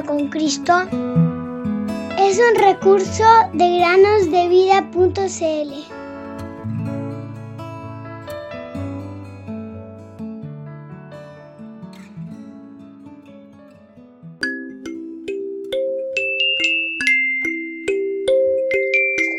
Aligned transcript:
con 0.00 0.28
Cristo 0.28 0.72
es 2.18 2.38
un 2.38 2.54
recurso 2.56 3.24
de 3.52 3.78
granosdevida.cl. 3.78 5.72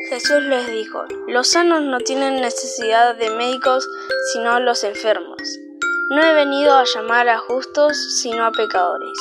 Jesús 0.10 0.44
les 0.44 0.68
dijo, 0.68 1.06
los 1.28 1.48
sanos 1.48 1.82
no 1.82 1.98
tienen 1.98 2.36
necesidad 2.36 3.16
de 3.16 3.32
médicos, 3.32 3.90
sino 4.32 4.60
los 4.60 4.84
enfermos. 4.84 5.42
No 6.12 6.22
he 6.22 6.34
venido 6.36 6.76
a 6.76 6.84
llamar 6.84 7.28
a 7.28 7.40
justos, 7.40 7.98
sino 8.22 8.46
a 8.46 8.52
pecadores. 8.52 9.18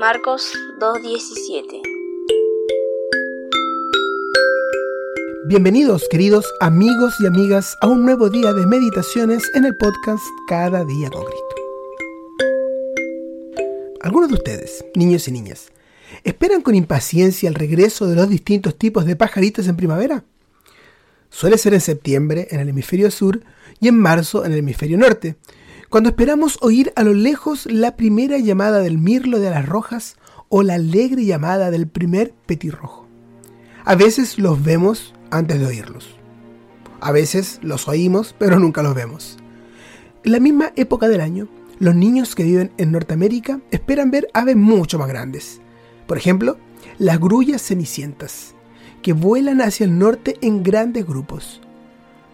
Marcos 0.00 0.52
2.17 0.80 1.80
Bienvenidos 5.46 6.08
queridos 6.10 6.52
amigos 6.60 7.14
y 7.20 7.26
amigas 7.26 7.76
a 7.80 7.86
un 7.86 8.04
nuevo 8.04 8.28
día 8.28 8.52
de 8.52 8.66
meditaciones 8.66 9.44
en 9.54 9.64
el 9.64 9.76
podcast 9.76 10.24
Cada 10.48 10.84
día 10.84 11.10
con 11.10 11.22
Cristo. 11.24 11.54
Algunos 14.00 14.30
de 14.30 14.34
ustedes, 14.34 14.84
niños 14.96 15.28
y 15.28 15.32
niñas, 15.32 15.70
esperan 16.24 16.62
con 16.62 16.74
impaciencia 16.74 17.48
el 17.48 17.54
regreso 17.54 18.08
de 18.08 18.16
los 18.16 18.28
distintos 18.28 18.76
tipos 18.76 19.04
de 19.04 19.14
pajaritos 19.14 19.68
en 19.68 19.76
primavera. 19.76 20.24
Suele 21.30 21.56
ser 21.56 21.72
en 21.72 21.80
septiembre 21.80 22.48
en 22.50 22.58
el 22.58 22.68
hemisferio 22.68 23.12
sur 23.12 23.42
y 23.80 23.86
en 23.86 23.96
marzo 23.96 24.44
en 24.44 24.50
el 24.50 24.58
hemisferio 24.58 24.98
norte, 24.98 25.36
cuando 25.94 26.10
esperamos 26.10 26.58
oír 26.60 26.92
a 26.96 27.04
lo 27.04 27.14
lejos 27.14 27.66
la 27.66 27.94
primera 27.94 28.38
llamada 28.38 28.80
del 28.80 28.98
mirlo 28.98 29.38
de 29.38 29.50
las 29.50 29.64
rojas 29.64 30.16
o 30.48 30.64
la 30.64 30.74
alegre 30.74 31.24
llamada 31.24 31.70
del 31.70 31.86
primer 31.86 32.34
petirrojo. 32.46 33.06
A 33.84 33.94
veces 33.94 34.36
los 34.40 34.60
vemos 34.64 35.14
antes 35.30 35.60
de 35.60 35.66
oírlos. 35.66 36.16
A 37.00 37.12
veces 37.12 37.60
los 37.62 37.86
oímos, 37.86 38.34
pero 38.36 38.58
nunca 38.58 38.82
los 38.82 38.96
vemos. 38.96 39.36
En 40.24 40.32
la 40.32 40.40
misma 40.40 40.72
época 40.74 41.06
del 41.06 41.20
año, 41.20 41.46
los 41.78 41.94
niños 41.94 42.34
que 42.34 42.42
viven 42.42 42.72
en 42.76 42.90
Norteamérica 42.90 43.60
esperan 43.70 44.10
ver 44.10 44.26
aves 44.34 44.56
mucho 44.56 44.98
más 44.98 45.06
grandes. 45.06 45.60
Por 46.08 46.18
ejemplo, 46.18 46.58
las 46.98 47.20
grullas 47.20 47.62
cenicientas, 47.62 48.56
que 49.00 49.12
vuelan 49.12 49.60
hacia 49.60 49.84
el 49.84 49.96
norte 49.96 50.38
en 50.40 50.64
grandes 50.64 51.06
grupos. 51.06 51.60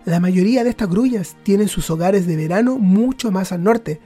La 0.05 0.21
mayoría 0.21 0.65
de 0.65 0.71
estas 0.71 0.89
grullas 0.89 1.37
tienen 1.43 1.69
sus 1.69 1.91
hogares 1.91 2.27
de 2.27 2.37
verano 2.37 2.79
mucho 2.79 3.31
más 3.31 3.53
al 3.53 3.63
norte, 3.63 4.01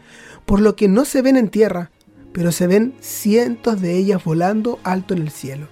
por 0.45 0.61
lo 0.61 0.77
que 0.77 0.89
no 0.89 1.05
se 1.05 1.23
ven 1.23 1.37
en 1.37 1.49
tierra, 1.49 1.91
pero 2.33 2.51
se 2.51 2.67
ven 2.67 2.95
cientos 3.01 3.81
de 3.81 3.97
ellas 3.97 4.25
volando 4.25 4.81
alto 4.83 5.15
en 5.15 5.23
el 5.23 5.31
cielo. 5.31 5.69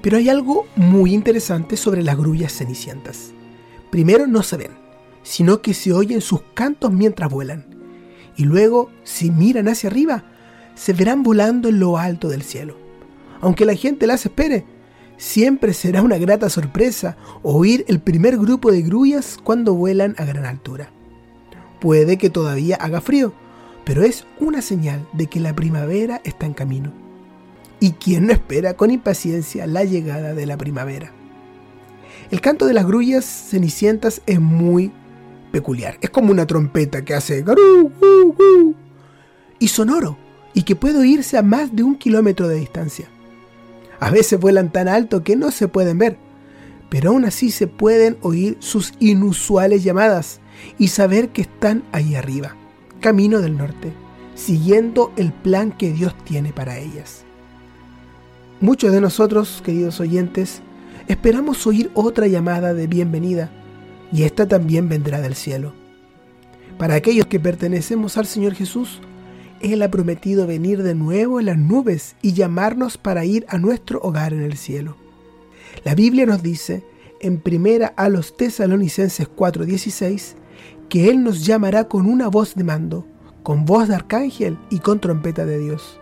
Pero 0.00 0.18
hay 0.18 0.28
algo 0.28 0.66
muy 0.76 1.12
interesante 1.12 1.76
sobre 1.76 2.04
las 2.04 2.16
grullas 2.16 2.52
cenicientas. 2.52 3.32
Primero 3.90 4.28
no 4.28 4.44
se 4.44 4.56
ven, 4.56 4.70
sino 5.24 5.60
que 5.60 5.74
se 5.74 5.92
oyen 5.92 6.20
sus 6.20 6.42
cantos 6.54 6.92
mientras 6.92 7.28
vuelan. 7.28 7.66
Y 8.36 8.44
luego, 8.44 8.92
si 9.02 9.32
miran 9.32 9.66
hacia 9.66 9.90
arriba, 9.90 10.24
se 10.76 10.92
verán 10.92 11.24
volando 11.24 11.68
en 11.68 11.80
lo 11.80 11.98
alto 11.98 12.28
del 12.28 12.42
cielo. 12.42 12.76
Aunque 13.40 13.64
la 13.64 13.74
gente 13.74 14.06
las 14.06 14.24
espere, 14.24 14.64
Siempre 15.16 15.72
será 15.72 16.02
una 16.02 16.18
grata 16.18 16.50
sorpresa 16.50 17.16
oír 17.42 17.84
el 17.88 18.00
primer 18.00 18.36
grupo 18.36 18.70
de 18.70 18.82
grullas 18.82 19.38
cuando 19.42 19.74
vuelan 19.74 20.14
a 20.18 20.24
gran 20.24 20.44
altura. 20.44 20.90
Puede 21.80 22.18
que 22.18 22.30
todavía 22.30 22.76
haga 22.76 23.00
frío, 23.00 23.32
pero 23.84 24.02
es 24.02 24.26
una 24.40 24.60
señal 24.60 25.06
de 25.12 25.26
que 25.26 25.40
la 25.40 25.54
primavera 25.54 26.20
está 26.24 26.44
en 26.46 26.54
camino. 26.54 26.92
¿Y 27.80 27.92
quién 27.92 28.26
no 28.26 28.32
espera 28.32 28.74
con 28.74 28.90
impaciencia 28.90 29.66
la 29.66 29.84
llegada 29.84 30.34
de 30.34 30.46
la 30.46 30.56
primavera? 30.56 31.12
El 32.30 32.40
canto 32.40 32.66
de 32.66 32.74
las 32.74 32.86
grullas 32.86 33.24
cenicientas 33.24 34.22
es 34.26 34.40
muy 34.40 34.92
peculiar. 35.52 35.96
Es 36.00 36.10
como 36.10 36.32
una 36.32 36.46
trompeta 36.46 37.04
que 37.04 37.14
hace 37.14 37.42
garú, 37.42 37.92
y 39.58 39.68
sonoro, 39.68 40.18
y 40.52 40.62
que 40.62 40.76
puede 40.76 40.98
oírse 40.98 41.38
a 41.38 41.42
más 41.42 41.74
de 41.74 41.82
un 41.82 41.96
kilómetro 41.96 42.48
de 42.48 42.56
distancia. 42.56 43.08
A 44.00 44.10
veces 44.10 44.38
vuelan 44.38 44.72
tan 44.72 44.88
alto 44.88 45.22
que 45.22 45.36
no 45.36 45.50
se 45.50 45.68
pueden 45.68 45.98
ver, 45.98 46.18
pero 46.90 47.10
aún 47.10 47.24
así 47.24 47.50
se 47.50 47.66
pueden 47.66 48.16
oír 48.22 48.56
sus 48.60 48.92
inusuales 49.00 49.82
llamadas 49.84 50.40
y 50.78 50.88
saber 50.88 51.30
que 51.30 51.42
están 51.42 51.82
ahí 51.92 52.14
arriba, 52.14 52.56
camino 53.00 53.40
del 53.40 53.56
norte, 53.56 53.92
siguiendo 54.34 55.12
el 55.16 55.32
plan 55.32 55.72
que 55.72 55.92
Dios 55.92 56.14
tiene 56.24 56.52
para 56.52 56.78
ellas. 56.78 57.24
Muchos 58.60 58.92
de 58.92 59.00
nosotros, 59.00 59.62
queridos 59.64 60.00
oyentes, 60.00 60.62
esperamos 61.08 61.66
oír 61.66 61.90
otra 61.94 62.26
llamada 62.26 62.74
de 62.74 62.86
bienvenida, 62.86 63.50
y 64.12 64.22
esta 64.22 64.46
también 64.46 64.88
vendrá 64.88 65.20
del 65.20 65.34
cielo. 65.34 65.74
Para 66.78 66.94
aquellos 66.94 67.26
que 67.26 67.40
pertenecemos 67.40 68.16
al 68.16 68.26
Señor 68.26 68.54
Jesús, 68.54 69.00
él 69.60 69.82
ha 69.82 69.90
prometido 69.90 70.46
venir 70.46 70.82
de 70.82 70.94
nuevo 70.94 71.40
en 71.40 71.46
las 71.46 71.58
nubes 71.58 72.16
y 72.22 72.32
llamarnos 72.32 72.98
para 72.98 73.24
ir 73.24 73.46
a 73.48 73.58
nuestro 73.58 74.00
hogar 74.00 74.32
en 74.32 74.42
el 74.42 74.56
cielo. 74.56 74.96
La 75.84 75.94
Biblia 75.94 76.26
nos 76.26 76.42
dice 76.42 76.84
en 77.20 77.40
primera 77.40 77.92
a 77.96 78.08
los 78.08 78.36
tesalonicenses 78.36 79.28
4:16 79.28 80.36
que 80.88 81.10
Él 81.10 81.22
nos 81.22 81.44
llamará 81.44 81.84
con 81.84 82.06
una 82.06 82.28
voz 82.28 82.54
de 82.54 82.64
mando, 82.64 83.06
con 83.42 83.64
voz 83.64 83.88
de 83.88 83.94
arcángel 83.94 84.58
y 84.70 84.78
con 84.80 85.00
trompeta 85.00 85.44
de 85.44 85.58
Dios. 85.58 85.98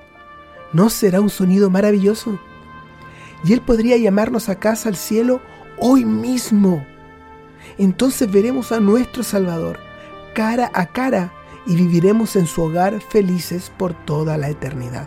¿No 0.73 0.91
será 0.91 1.21
un 1.21 1.31
sonido 1.31 1.71
maravilloso? 1.71 2.39
Y 3.45 3.53
Él 3.53 3.61
podría 3.61 3.97
llamarnos 3.97 4.49
a 4.49 4.59
casa 4.59 4.89
al 4.89 4.97
cielo 4.97 5.41
hoy 5.79 6.05
mismo. 6.05 6.85
Entonces 7.79 8.31
veremos 8.31 8.73
a 8.73 8.81
nuestro 8.81 9.23
Salvador 9.23 9.79
cara 10.35 10.71
a 10.75 10.87
cara 10.87 11.33
y 11.67 11.77
viviremos 11.77 12.37
en 12.37 12.47
su 12.47 12.63
hogar 12.63 13.01
felices 13.01 13.73
por 13.77 13.95
toda 14.05 14.37
la 14.39 14.51
eternidad. 14.51 15.07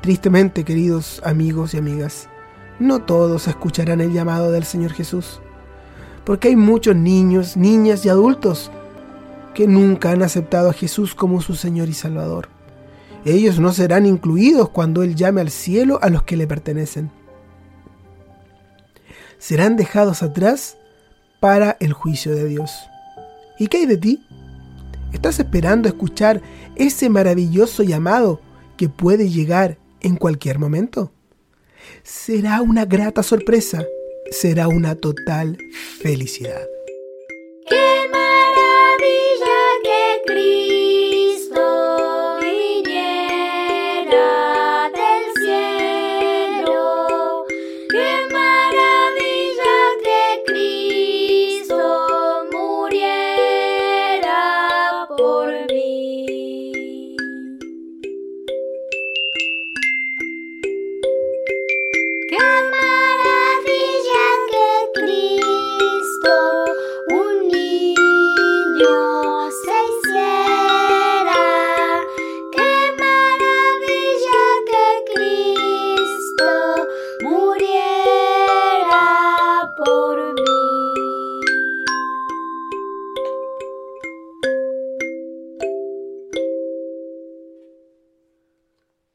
Tristemente, 0.00 0.64
queridos 0.64 1.20
amigos 1.24 1.74
y 1.74 1.78
amigas, 1.78 2.28
no 2.78 3.02
todos 3.02 3.48
escucharán 3.48 4.00
el 4.00 4.12
llamado 4.12 4.52
del 4.52 4.64
Señor 4.64 4.92
Jesús, 4.92 5.40
porque 6.24 6.48
hay 6.48 6.56
muchos 6.56 6.94
niños, 6.96 7.56
niñas 7.56 8.04
y 8.04 8.08
adultos 8.08 8.70
que 9.54 9.66
nunca 9.66 10.10
han 10.10 10.22
aceptado 10.22 10.70
a 10.70 10.74
Jesús 10.74 11.14
como 11.14 11.40
su 11.40 11.54
Señor 11.54 11.88
y 11.88 11.94
Salvador. 11.94 12.48
Ellos 13.24 13.58
no 13.58 13.72
serán 13.72 14.06
incluidos 14.06 14.68
cuando 14.68 15.02
Él 15.02 15.16
llame 15.16 15.40
al 15.40 15.50
cielo 15.50 15.98
a 16.02 16.10
los 16.10 16.22
que 16.22 16.36
le 16.36 16.46
pertenecen. 16.46 17.10
Serán 19.38 19.76
dejados 19.76 20.22
atrás 20.22 20.76
para 21.40 21.76
el 21.80 21.92
juicio 21.92 22.34
de 22.34 22.46
Dios. 22.46 22.70
¿Y 23.58 23.66
qué 23.68 23.78
hay 23.78 23.86
de 23.86 23.96
ti? 23.96 24.26
¿Estás 25.12 25.38
esperando 25.38 25.88
escuchar 25.88 26.42
ese 26.76 27.08
maravilloso 27.08 27.82
llamado 27.82 28.40
que 28.76 28.88
puede 28.88 29.30
llegar 29.30 29.78
en 30.00 30.16
cualquier 30.16 30.58
momento? 30.58 31.12
Será 32.02 32.60
una 32.62 32.84
grata 32.84 33.22
sorpresa, 33.22 33.84
será 34.30 34.68
una 34.68 34.94
total 34.94 35.56
felicidad. 36.00 36.66
¡Qué 37.68 38.08
maravilla 38.12 39.56
que 39.82 40.32